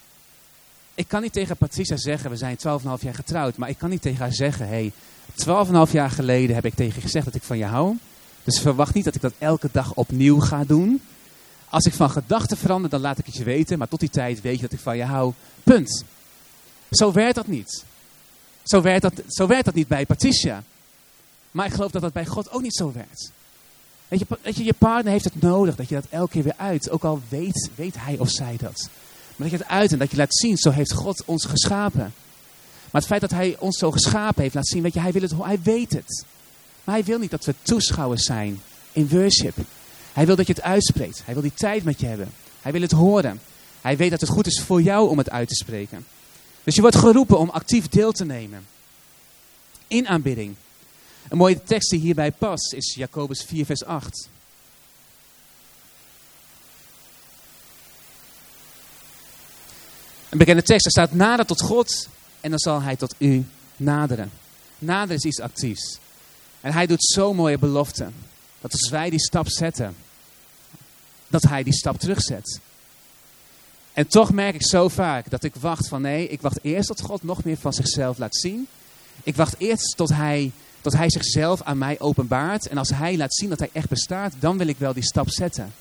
[0.95, 4.01] ik kan niet tegen Patricia zeggen, we zijn 12,5 jaar getrouwd, maar ik kan niet
[4.01, 4.91] tegen haar zeggen, hé, hey,
[5.87, 7.97] 12,5 jaar geleden heb ik tegen je gezegd dat ik van je hou.
[8.43, 11.01] Dus verwacht niet dat ik dat elke dag opnieuw ga doen.
[11.69, 14.41] Als ik van gedachten verander, dan laat ik het je weten, maar tot die tijd
[14.41, 15.33] weet je dat ik van je hou.
[15.63, 16.03] Punt.
[16.91, 17.83] Zo werkt dat niet.
[18.63, 20.63] Zo werkt dat, zo dat niet bij Patricia.
[21.51, 23.31] Maar ik geloof dat dat bij God ook niet zo werkt.
[24.07, 26.57] Weet je, weet je, je partner heeft het nodig dat je dat elke keer weer
[26.57, 26.89] uit.
[26.89, 28.89] Ook al weet, weet hij of zij dat.
[29.43, 32.13] Dat je het uit en dat je laat zien, zo heeft God ons geschapen.
[32.91, 35.21] Maar het feit dat hij ons zo geschapen heeft, laat zien, weet je, hij, wil
[35.21, 36.25] het, hij weet het.
[36.83, 39.55] Maar hij wil niet dat we toeschouwers zijn in worship.
[40.13, 41.21] Hij wil dat je het uitspreekt.
[41.25, 42.31] Hij wil die tijd met je hebben.
[42.61, 43.41] Hij wil het horen.
[43.81, 46.05] Hij weet dat het goed is voor jou om het uit te spreken.
[46.63, 48.65] Dus je wordt geroepen om actief deel te nemen.
[49.87, 50.55] In aanbidding.
[51.29, 54.29] Een mooie tekst die hierbij past is Jacobus 4, vers 8.
[60.33, 62.07] Een bekende tekst, er staat nader tot God
[62.41, 64.31] en dan zal hij tot u naderen.
[64.79, 65.97] Naderen is iets actiefs.
[66.61, 68.07] En hij doet zo'n mooie belofte.
[68.61, 69.95] Dat als wij die stap zetten,
[71.27, 72.59] dat hij die stap terugzet.
[73.93, 77.01] En toch merk ik zo vaak dat ik wacht van nee, ik wacht eerst tot
[77.01, 78.67] God nog meer van zichzelf laat zien.
[79.23, 82.67] Ik wacht eerst tot hij, tot hij zichzelf aan mij openbaart.
[82.67, 85.29] En als hij laat zien dat hij echt bestaat, dan wil ik wel die stap
[85.29, 85.73] zetten.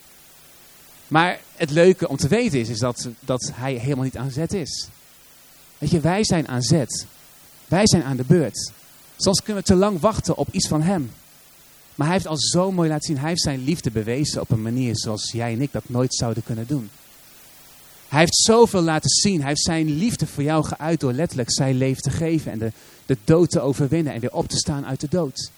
[1.13, 4.53] Maar het leuke om te weten is, is dat, dat hij helemaal niet aan zet
[4.53, 4.89] is.
[5.79, 7.07] Weet je, wij zijn aan zet.
[7.67, 8.73] Wij zijn aan de beurt.
[9.17, 11.13] Soms kunnen we te lang wachten op iets van hem.
[11.95, 13.19] Maar hij heeft al zo mooi laten zien.
[13.19, 16.43] Hij heeft zijn liefde bewezen op een manier zoals jij en ik dat nooit zouden
[16.43, 16.91] kunnen doen.
[18.09, 19.39] Hij heeft zoveel laten zien.
[19.39, 22.53] Hij heeft zijn liefde voor jou geuit door letterlijk zijn leven te geven.
[22.53, 22.73] En de,
[23.07, 25.51] de dood te overwinnen en weer op te staan uit de dood.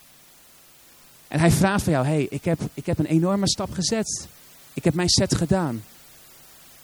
[1.29, 4.29] En hij vraagt van jou, hey, ik heb, ik heb een enorme stap gezet.
[4.75, 5.85] Ik heb mijn zet gedaan.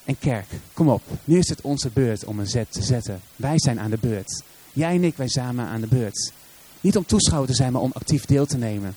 [0.05, 1.03] En kerk, kom op.
[1.24, 3.20] Nu is het onze beurt om een zet te zetten.
[3.37, 4.42] Wij zijn aan de beurt.
[4.72, 6.33] Jij en ik, wij samen aan de beurt.
[6.81, 8.96] Niet om toeschouwer te zijn, maar om actief deel te nemen.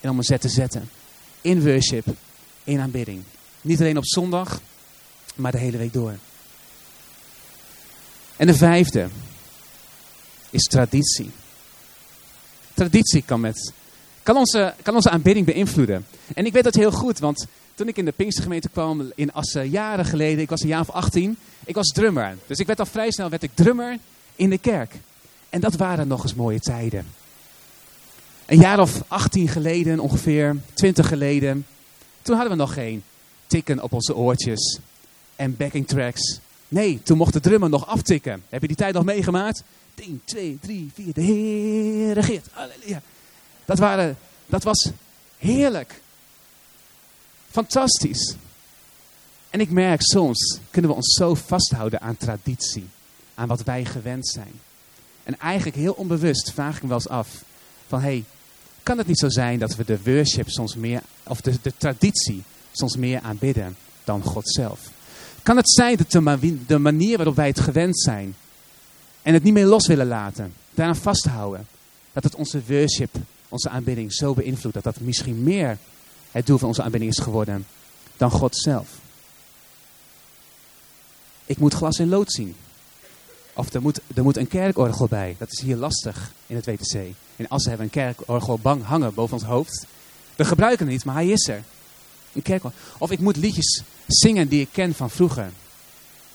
[0.00, 0.90] En om een zet te zetten.
[1.40, 2.06] In worship,
[2.64, 3.22] in aanbidding.
[3.60, 4.60] Niet alleen op zondag,
[5.34, 6.14] maar de hele week door.
[8.36, 9.08] En de vijfde
[10.50, 11.30] is traditie.
[12.74, 13.72] Traditie kan, met,
[14.22, 16.06] kan, onze, kan onze aanbidding beïnvloeden.
[16.34, 19.70] En ik weet dat heel goed, want toen ik in de Pinkstergemeente kwam in Assen
[19.70, 22.36] jaren geleden, ik was een jaar of 18, ik was drummer.
[22.46, 23.98] Dus ik werd al vrij snel werd ik drummer
[24.36, 24.94] in de kerk.
[25.50, 27.06] En dat waren nog eens mooie tijden.
[28.46, 31.66] Een jaar of 18 geleden, ongeveer 20 geleden,
[32.22, 33.02] toen hadden we nog geen
[33.46, 34.78] tikken op onze oortjes
[35.36, 36.40] en backing tracks.
[36.68, 38.42] Nee, toen mocht de drummer nog aftikken.
[38.48, 39.62] Heb je die tijd nog meegemaakt?
[39.94, 42.46] 1, 2, 3, 4, de Heer regeert.
[42.52, 43.02] Halleluja.
[43.64, 44.90] Dat, waren, dat was
[45.38, 46.00] heerlijk.
[47.52, 48.34] Fantastisch.
[49.50, 52.88] En ik merk soms kunnen we ons zo vasthouden aan traditie.
[53.34, 54.52] Aan wat wij gewend zijn.
[55.24, 57.44] En eigenlijk heel onbewust vraag ik me wel eens af.
[57.86, 58.24] Van hé, hey,
[58.82, 62.42] kan het niet zo zijn dat we de worship soms meer, of de, de traditie
[62.72, 64.90] soms meer aanbidden dan God zelf?
[65.42, 66.10] Kan het zijn dat
[66.66, 68.34] de manier waarop wij het gewend zijn
[69.22, 71.66] en het niet meer los willen laten, daaraan vasthouden,
[72.12, 73.14] dat het onze worship,
[73.48, 75.78] onze aanbidding zo beïnvloedt dat dat misschien meer
[76.32, 77.66] het doel van onze aanbidding is geworden
[78.16, 78.88] dan God zelf?
[81.46, 82.56] Ik moet glas in lood zien.
[83.54, 85.36] Of er moet, er moet een kerkorgel bij.
[85.38, 86.94] Dat is hier lastig in het WTC.
[87.36, 89.86] In Assen hebben een kerkorgel bang hangen boven ons hoofd.
[90.36, 91.62] We gebruiken het niet, maar hij is er.
[92.32, 92.80] Een kerkorgel.
[92.98, 95.52] Of ik moet liedjes zingen die ik ken van vroeger.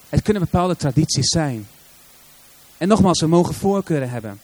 [0.10, 1.67] Het kunnen bepaalde tradities zijn.
[2.77, 4.39] En nogmaals, we mogen voorkeuren hebben.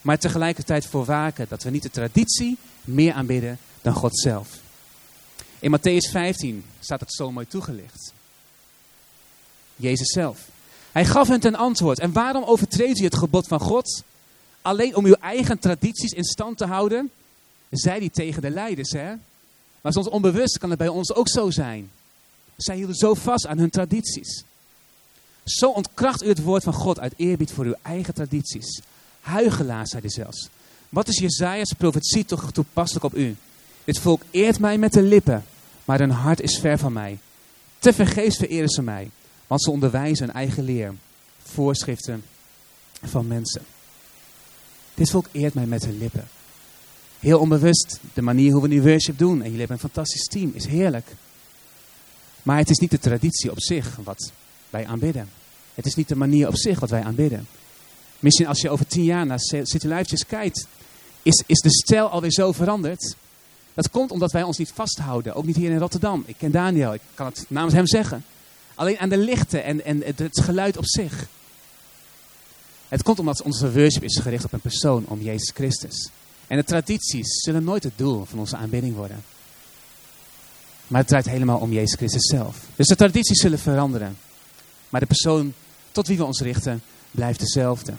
[0.00, 4.48] Maar tegelijkertijd voor waken dat we niet de traditie meer aanbidden dan God zelf.
[5.64, 8.12] In Matthäus 15 staat het zo mooi toegelicht.
[9.76, 10.48] Jezus zelf.
[10.92, 11.98] Hij gaf hen ten antwoord.
[11.98, 14.02] En waarom overtreedt u het gebod van God?
[14.62, 17.10] Alleen om uw eigen tradities in stand te houden?
[17.70, 19.14] Zei hij tegen de leiders, hè?
[19.80, 21.90] Maar soms onbewust kan het bij ons ook zo zijn.
[22.56, 24.44] Zij hielden zo vast aan hun tradities.
[25.44, 28.80] Zo ontkracht u het woord van God uit eerbied voor uw eigen tradities.
[29.20, 30.48] Huigelaar, zei hij zelfs.
[30.88, 33.36] Wat is Jezaja's profetie toch toepasselijk op u?
[33.84, 35.44] Dit volk eert mij met de lippen,
[35.84, 37.18] maar hun hart is ver van mij.
[37.78, 39.10] Te vergeefs vereren ze mij,
[39.46, 40.94] want ze onderwijzen hun eigen leer,
[41.42, 42.24] voorschriften
[43.02, 43.62] van mensen.
[44.94, 46.28] Dit volk eert mij met de lippen.
[47.18, 49.38] Heel onbewust, de manier hoe we nu worship doen.
[49.38, 51.06] En jullie hebben een fantastisch team, is heerlijk.
[52.42, 54.32] Maar het is niet de traditie op zich wat
[54.70, 55.28] wij aanbidden.
[55.74, 57.46] Het is niet de manier op zich wat wij aanbidden.
[58.18, 60.66] Misschien als je over tien jaar naar City Lifetjes kijkt,
[61.22, 63.16] is, is de stijl alweer zo veranderd.
[63.74, 65.34] Dat komt omdat wij ons niet vasthouden.
[65.34, 66.22] Ook niet hier in Rotterdam.
[66.26, 68.24] Ik ken Daniel, ik kan het namens hem zeggen.
[68.74, 71.26] Alleen aan de lichten en, en het, geluid op zich.
[72.88, 76.10] Het komt omdat onze worship is gericht op een persoon, om Jezus Christus.
[76.46, 79.24] En de tradities zullen nooit het doel van onze aanbidding worden.
[80.86, 82.56] Maar het draait helemaal om Jezus Christus zelf.
[82.76, 84.16] Dus de tradities zullen veranderen.
[84.88, 85.54] Maar de persoon
[85.92, 87.94] tot wie we ons richten blijft dezelfde.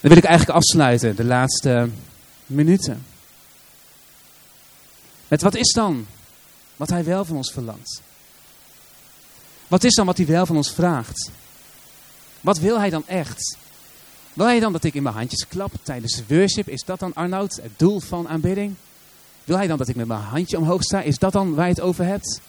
[0.00, 1.88] Dan wil ik eigenlijk afsluiten, de laatste
[2.46, 3.02] minuten.
[5.28, 6.06] Met wat is dan
[6.76, 8.02] wat hij wel van ons verlangt?
[9.68, 11.30] Wat is dan wat hij wel van ons vraagt?
[12.40, 13.56] Wat wil hij dan echt?
[14.32, 16.68] Wil hij dan dat ik in mijn handjes klap tijdens worship?
[16.68, 18.74] Is dat dan Arnoud, het doel van aanbidding?
[19.44, 21.00] Wil hij dan dat ik met mijn handje omhoog sta?
[21.00, 22.40] Is dat dan waar je het over hebt?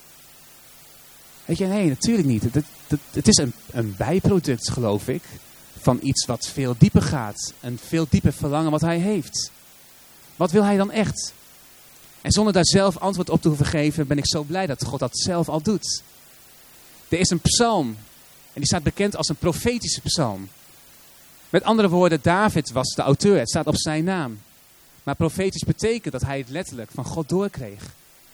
[1.45, 2.43] Weet je, nee, natuurlijk niet.
[2.43, 2.53] Het,
[2.87, 5.23] het, het is een, een bijproduct, geloof ik,
[5.81, 7.53] van iets wat veel dieper gaat.
[7.61, 9.51] Een veel dieper verlangen wat hij heeft.
[10.35, 11.33] Wat wil hij dan echt?
[12.25, 14.99] En zonder daar zelf antwoord op te hoeven geven, ben ik zo blij dat God
[14.99, 16.03] dat zelf al doet.
[17.07, 17.87] Er is een psalm.
[18.53, 20.49] En die staat bekend als een profetische psalm.
[21.49, 23.37] Met andere woorden, David was de auteur.
[23.37, 24.39] Het staat op zijn naam.
[25.03, 27.83] Maar profetisch betekent dat hij het letterlijk van God doorkreeg.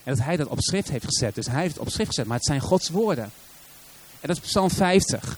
[0.03, 1.35] En dat hij dat op schrift heeft gezet.
[1.35, 3.31] Dus hij heeft het op schrift gezet, maar het zijn Gods woorden.
[4.19, 5.37] En dat is Psalm 50.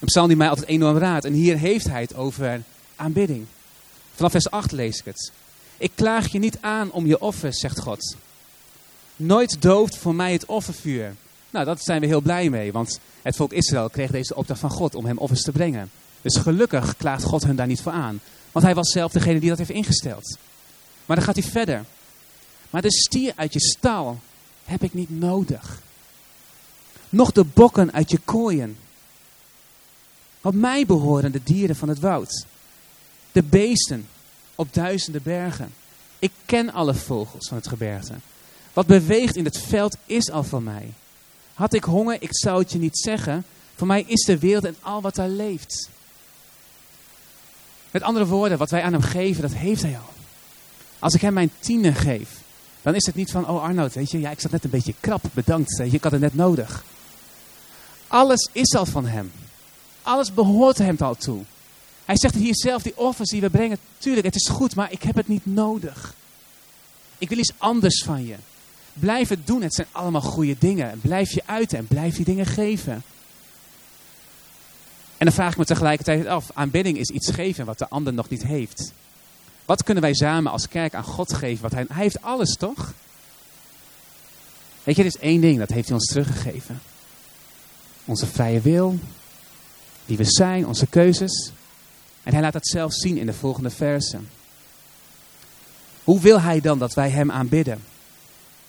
[0.00, 1.24] Een psalm die mij altijd enorm raadt.
[1.24, 2.62] En hier heeft hij het over
[2.96, 3.46] aanbidding.
[4.14, 5.32] Vanaf vers 8 lees ik het.
[5.84, 8.16] Ik klaag je niet aan om je offers, zegt God.
[9.16, 11.14] Nooit dooft voor mij het offervuur.
[11.50, 14.70] Nou, dat zijn we heel blij mee, want het volk Israël kreeg deze opdracht van
[14.70, 15.90] God om hem offers te brengen.
[16.22, 18.20] Dus gelukkig klaagt God hun daar niet voor aan.
[18.52, 20.38] Want hij was zelf degene die dat heeft ingesteld.
[21.06, 21.84] Maar dan gaat hij verder.
[22.70, 24.20] Maar de stier uit je stal
[24.64, 25.80] heb ik niet nodig.
[27.08, 28.76] Nog de bokken uit je kooien.
[30.40, 32.46] Want mij behoren de dieren van het woud.
[33.32, 34.08] De beesten
[34.54, 35.74] op duizenden bergen.
[36.18, 38.14] Ik ken alle vogels van het gebergte.
[38.72, 40.92] Wat beweegt in het veld is al van mij.
[41.54, 43.44] Had ik honger, ik zou het je niet zeggen.
[43.74, 45.88] Voor mij is de wereld en al wat daar leeft.
[47.90, 50.12] Met andere woorden, wat wij aan hem geven, dat heeft hij al.
[50.98, 52.30] Als ik hem mijn tienen geef,
[52.82, 54.94] dan is het niet van, oh Arnoud, weet je, ja, ik zat net een beetje
[55.00, 56.84] krap, bedankt, weet je, ik had het net nodig.
[58.06, 59.32] Alles is al van hem.
[60.02, 61.44] Alles behoort hem al toe.
[62.04, 65.02] Hij zegt hier zelf, die offers die we brengen, tuurlijk, het is goed, maar ik
[65.02, 66.14] heb het niet nodig.
[67.18, 68.36] Ik wil iets anders van je.
[68.92, 71.00] Blijf het doen, het zijn allemaal goede dingen.
[71.00, 73.02] Blijf je uiten en blijf die dingen geven.
[75.16, 78.28] En dan vraag ik me tegelijkertijd af, aanbidding is iets geven wat de ander nog
[78.28, 78.92] niet heeft.
[79.64, 81.62] Wat kunnen wij samen als kerk aan God geven?
[81.62, 82.92] Wat hij, hij heeft alles, toch?
[84.82, 86.80] Weet je, er is één ding, dat heeft hij ons teruggegeven.
[88.04, 88.98] Onze vrije wil,
[90.04, 91.52] wie we zijn, onze keuzes.
[92.24, 94.28] En hij laat dat zelf zien in de volgende versen.
[96.04, 97.82] Hoe wil hij dan dat wij hem aanbidden?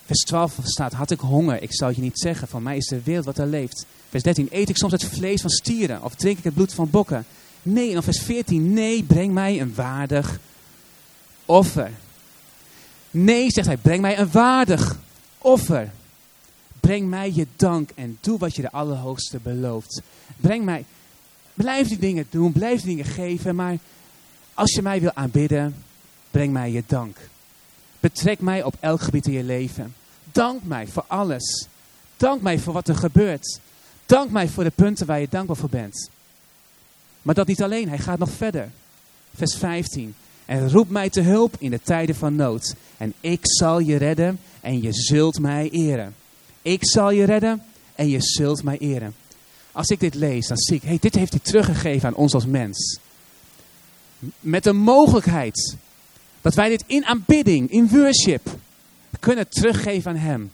[0.05, 3.01] Vers 12 staat, had ik honger, ik zou je niet zeggen, van mij is de
[3.03, 3.85] wereld wat er leeft.
[4.09, 6.89] Vers 13, eet ik soms het vlees van stieren of drink ik het bloed van
[6.89, 7.25] bokken?
[7.61, 10.39] Nee, en dan vers 14, nee, breng mij een waardig
[11.45, 11.91] offer.
[13.11, 14.97] Nee, zegt hij, breng mij een waardig
[15.37, 15.91] offer.
[16.79, 20.01] Breng mij je dank en doe wat je de Allerhoogste belooft.
[20.37, 20.85] Breng mij,
[21.55, 23.77] blijf die dingen doen, blijf die dingen geven, maar
[24.53, 25.75] als je mij wil aanbidden,
[26.31, 27.17] breng mij je dank.
[27.99, 29.93] Betrek mij op elk gebied in je leven.
[30.31, 31.67] Dank mij voor alles.
[32.17, 33.59] Dank mij voor wat er gebeurt.
[34.05, 36.09] Dank mij voor de punten waar je dankbaar voor bent.
[37.21, 38.69] Maar dat niet alleen, hij gaat nog verder.
[39.35, 40.15] Vers 15.
[40.45, 42.75] En roep mij te hulp in de tijden van nood.
[42.97, 46.15] En ik zal je redden en je zult mij eren.
[46.61, 47.63] Ik zal je redden
[47.95, 49.15] en je zult mij eren.
[49.75, 52.45] Als ik dit lees, dan zie ik, hey, dit heeft hij teruggegeven aan ons als
[52.45, 52.99] mens.
[54.39, 55.75] Met de mogelijkheid
[56.41, 58.57] dat wij dit in aanbidding, in worship,
[59.19, 60.51] kunnen teruggeven aan hem.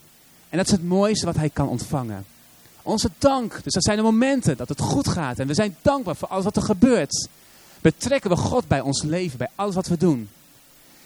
[0.50, 2.26] En dat is het mooiste wat hij kan ontvangen.
[2.82, 5.40] Onze dank, dus dat zijn de momenten dat het goed gaat.
[5.40, 7.28] En we zijn dankbaar voor alles wat er gebeurt.
[7.82, 10.30] Betrekken we God bij ons leven, bij alles wat we doen.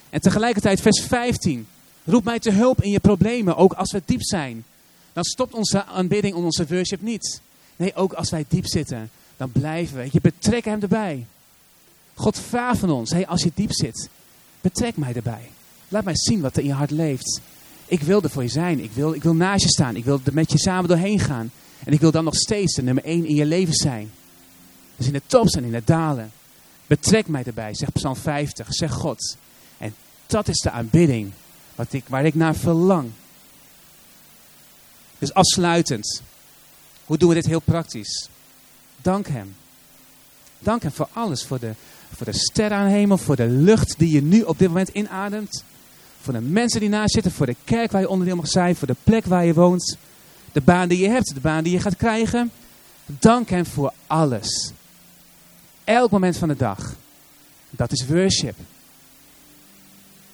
[0.10, 1.68] En tegelijkertijd vers 15.
[2.04, 4.66] Roep mij te hulp in je problemen, ook als we diep zijn.
[5.14, 7.42] Dan stopt onze aanbidding, onze worship niet.
[7.76, 10.10] Nee, ook als wij diep zitten, dan blijven we.
[10.12, 11.26] Je betrekt hem erbij.
[12.14, 14.10] God vraagt van ons, hey, als je diep zit,
[14.62, 15.50] betrek mij erbij.
[15.88, 17.42] Laat mij zien wat er in je hart leeft.
[17.86, 18.80] Ik wil er voor je zijn.
[18.80, 19.96] Ik wil, ik wil naast je staan.
[19.96, 21.52] Ik wil er met je samen doorheen gaan.
[21.84, 24.12] En ik wil dan nog steeds de nummer één in je leven zijn.
[24.96, 26.32] Dus in de tops en in de dalen.
[26.88, 28.68] Betrek mij erbij, zegt Psalm 50.
[28.70, 29.38] Zeg God.
[29.78, 31.32] En dat is de aanbidding
[31.76, 33.12] wat ik, waar ik naar verlang.
[35.20, 36.22] Dus afsluitend.
[37.06, 38.30] Hoe doen we dit heel praktisch?
[39.02, 39.56] Dank Hem.
[40.60, 41.46] Dank Hem voor alles.
[41.46, 41.74] Voor de,
[42.16, 43.18] voor de sterren aan hemel.
[43.18, 45.64] Voor de lucht die je nu op dit moment inademt.
[46.22, 47.32] Voor de mensen die naast zitten.
[47.32, 48.76] Voor de kerk waar je onderdeel mag zijn.
[48.76, 49.98] Voor de plek waar je woont.
[50.52, 51.34] De baan die je hebt.
[51.34, 52.52] De baan die je gaat krijgen.
[53.06, 54.72] Dank Hem voor alles.
[55.84, 56.96] Elk moment van de dag.
[57.70, 58.56] Dat is worship.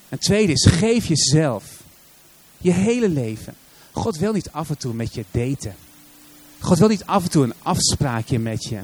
[0.09, 1.83] En tweede is, geef jezelf.
[2.57, 3.55] Je hele leven.
[3.91, 5.75] God wil niet af en toe met je daten.
[6.61, 8.79] God wil niet af en toe een afspraakje met je.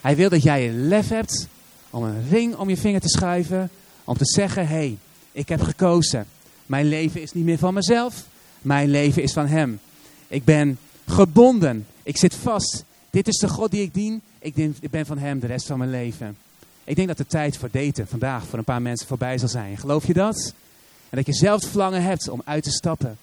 [0.00, 1.48] Hij wil dat jij een lef hebt
[1.90, 3.70] om een ring om je vinger te schuiven.
[4.04, 4.98] Om te zeggen, hé, hey,
[5.32, 6.26] ik heb gekozen.
[6.66, 8.26] Mijn leven is niet meer van mezelf.
[8.62, 9.80] Mijn leven is van hem.
[10.28, 11.86] Ik ben gebonden.
[12.02, 12.84] Ik zit vast.
[13.10, 14.22] Dit is de God die ik dien.
[14.38, 16.36] Ik, ben van hem de rest van mijn leven.
[16.84, 19.78] Ik denk dat de tijd voor daten vandaag voor een paar mensen voorbij zal zijn.
[19.78, 20.54] Geloof je dat?
[21.10, 23.18] En dat je zelf verlangen hebt om uit te stappen.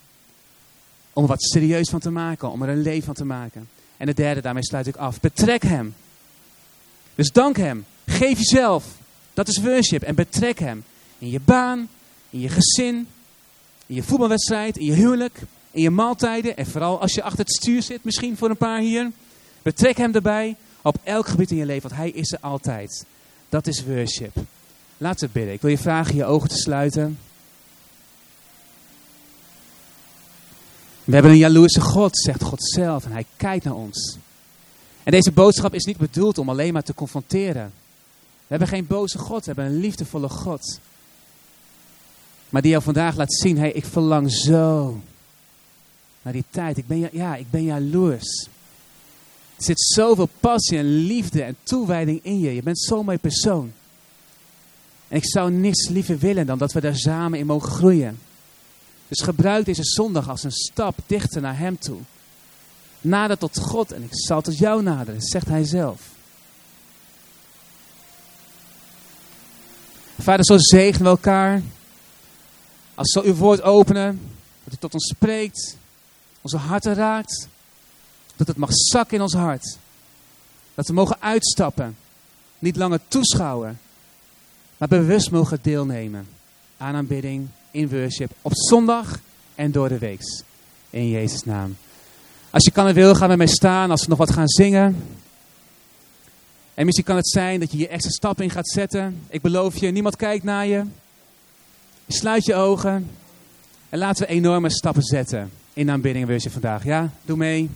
[1.13, 2.51] Om er wat serieus van te maken.
[2.51, 3.67] Om er een leven van te maken.
[4.01, 5.19] En de derde, daarmee sluit ik af.
[5.19, 5.95] Betrek hem.
[7.15, 7.85] Dus dank hem.
[8.05, 8.85] Geef jezelf.
[9.33, 10.01] Dat is worship.
[10.01, 10.83] En betrek hem.
[11.17, 11.89] In je baan.
[12.29, 13.07] In je gezin.
[13.85, 14.77] In je voetbalwedstrijd.
[14.77, 15.39] In je huwelijk.
[15.71, 18.79] in je maaltijden en vooral als je achter het stuur zit, misschien voor een paar
[18.79, 19.11] hier.
[19.61, 23.05] Betrek hem erbij op elk gebied in je leven, want hij is er altijd.
[23.49, 24.35] Dat is worship.
[24.97, 25.53] Laten we bidden.
[25.53, 27.19] Ik wil je vragen je ogen te sluiten.
[31.11, 34.17] We hebben een jaloerse God, zegt God zelf, en hij kijkt naar ons.
[35.03, 37.73] En deze boodschap is niet bedoeld om alleen maar te confronteren.
[38.39, 40.79] We hebben geen boze God, we hebben een liefdevolle God.
[42.49, 44.99] Maar die jou vandaag laat zien, hey, ik verlang zo
[46.21, 46.77] naar die tijd.
[46.77, 48.47] Ik ben, ja, ik ben jaloers.
[49.55, 52.55] Er zit zoveel passie en liefde en toewijding in je.
[52.55, 53.71] Je bent zo'n mooi persoon.
[55.07, 58.19] En ik zou niks liever willen dan dat we daar samen in mogen groeien.
[59.11, 61.99] Dus gebruik deze zondag als een stap dichter naar Hem toe.
[63.01, 66.01] Nader tot God en ik zal tot jou naderen, zegt Hij zelf.
[70.19, 71.61] Vader, zo zegenen we elkaar.
[72.95, 74.21] Als we uw woord openen,
[74.63, 75.77] dat u tot ons spreekt,
[76.41, 77.47] onze harten raakt,
[78.35, 79.77] dat het mag zakken in ons hart.
[80.75, 81.97] Dat we mogen uitstappen,
[82.59, 83.79] niet langer toeschouwen,
[84.77, 86.27] maar bewust mogen deelnemen
[86.77, 89.19] aan aanbidding in worship op zondag
[89.55, 90.21] en door de week.
[90.89, 91.77] In Jezus' naam.
[92.49, 95.03] Als je kan en wil, ga met mij staan als we nog wat gaan zingen.
[96.73, 99.21] En misschien kan het zijn dat je je extra stap in gaat zetten.
[99.29, 100.83] Ik beloof je, niemand kijkt naar je.
[102.07, 103.09] Sluit je ogen
[103.89, 106.83] en laten we enorme stappen zetten in aanbidding en worship vandaag.
[106.83, 107.69] Ja, doe mee.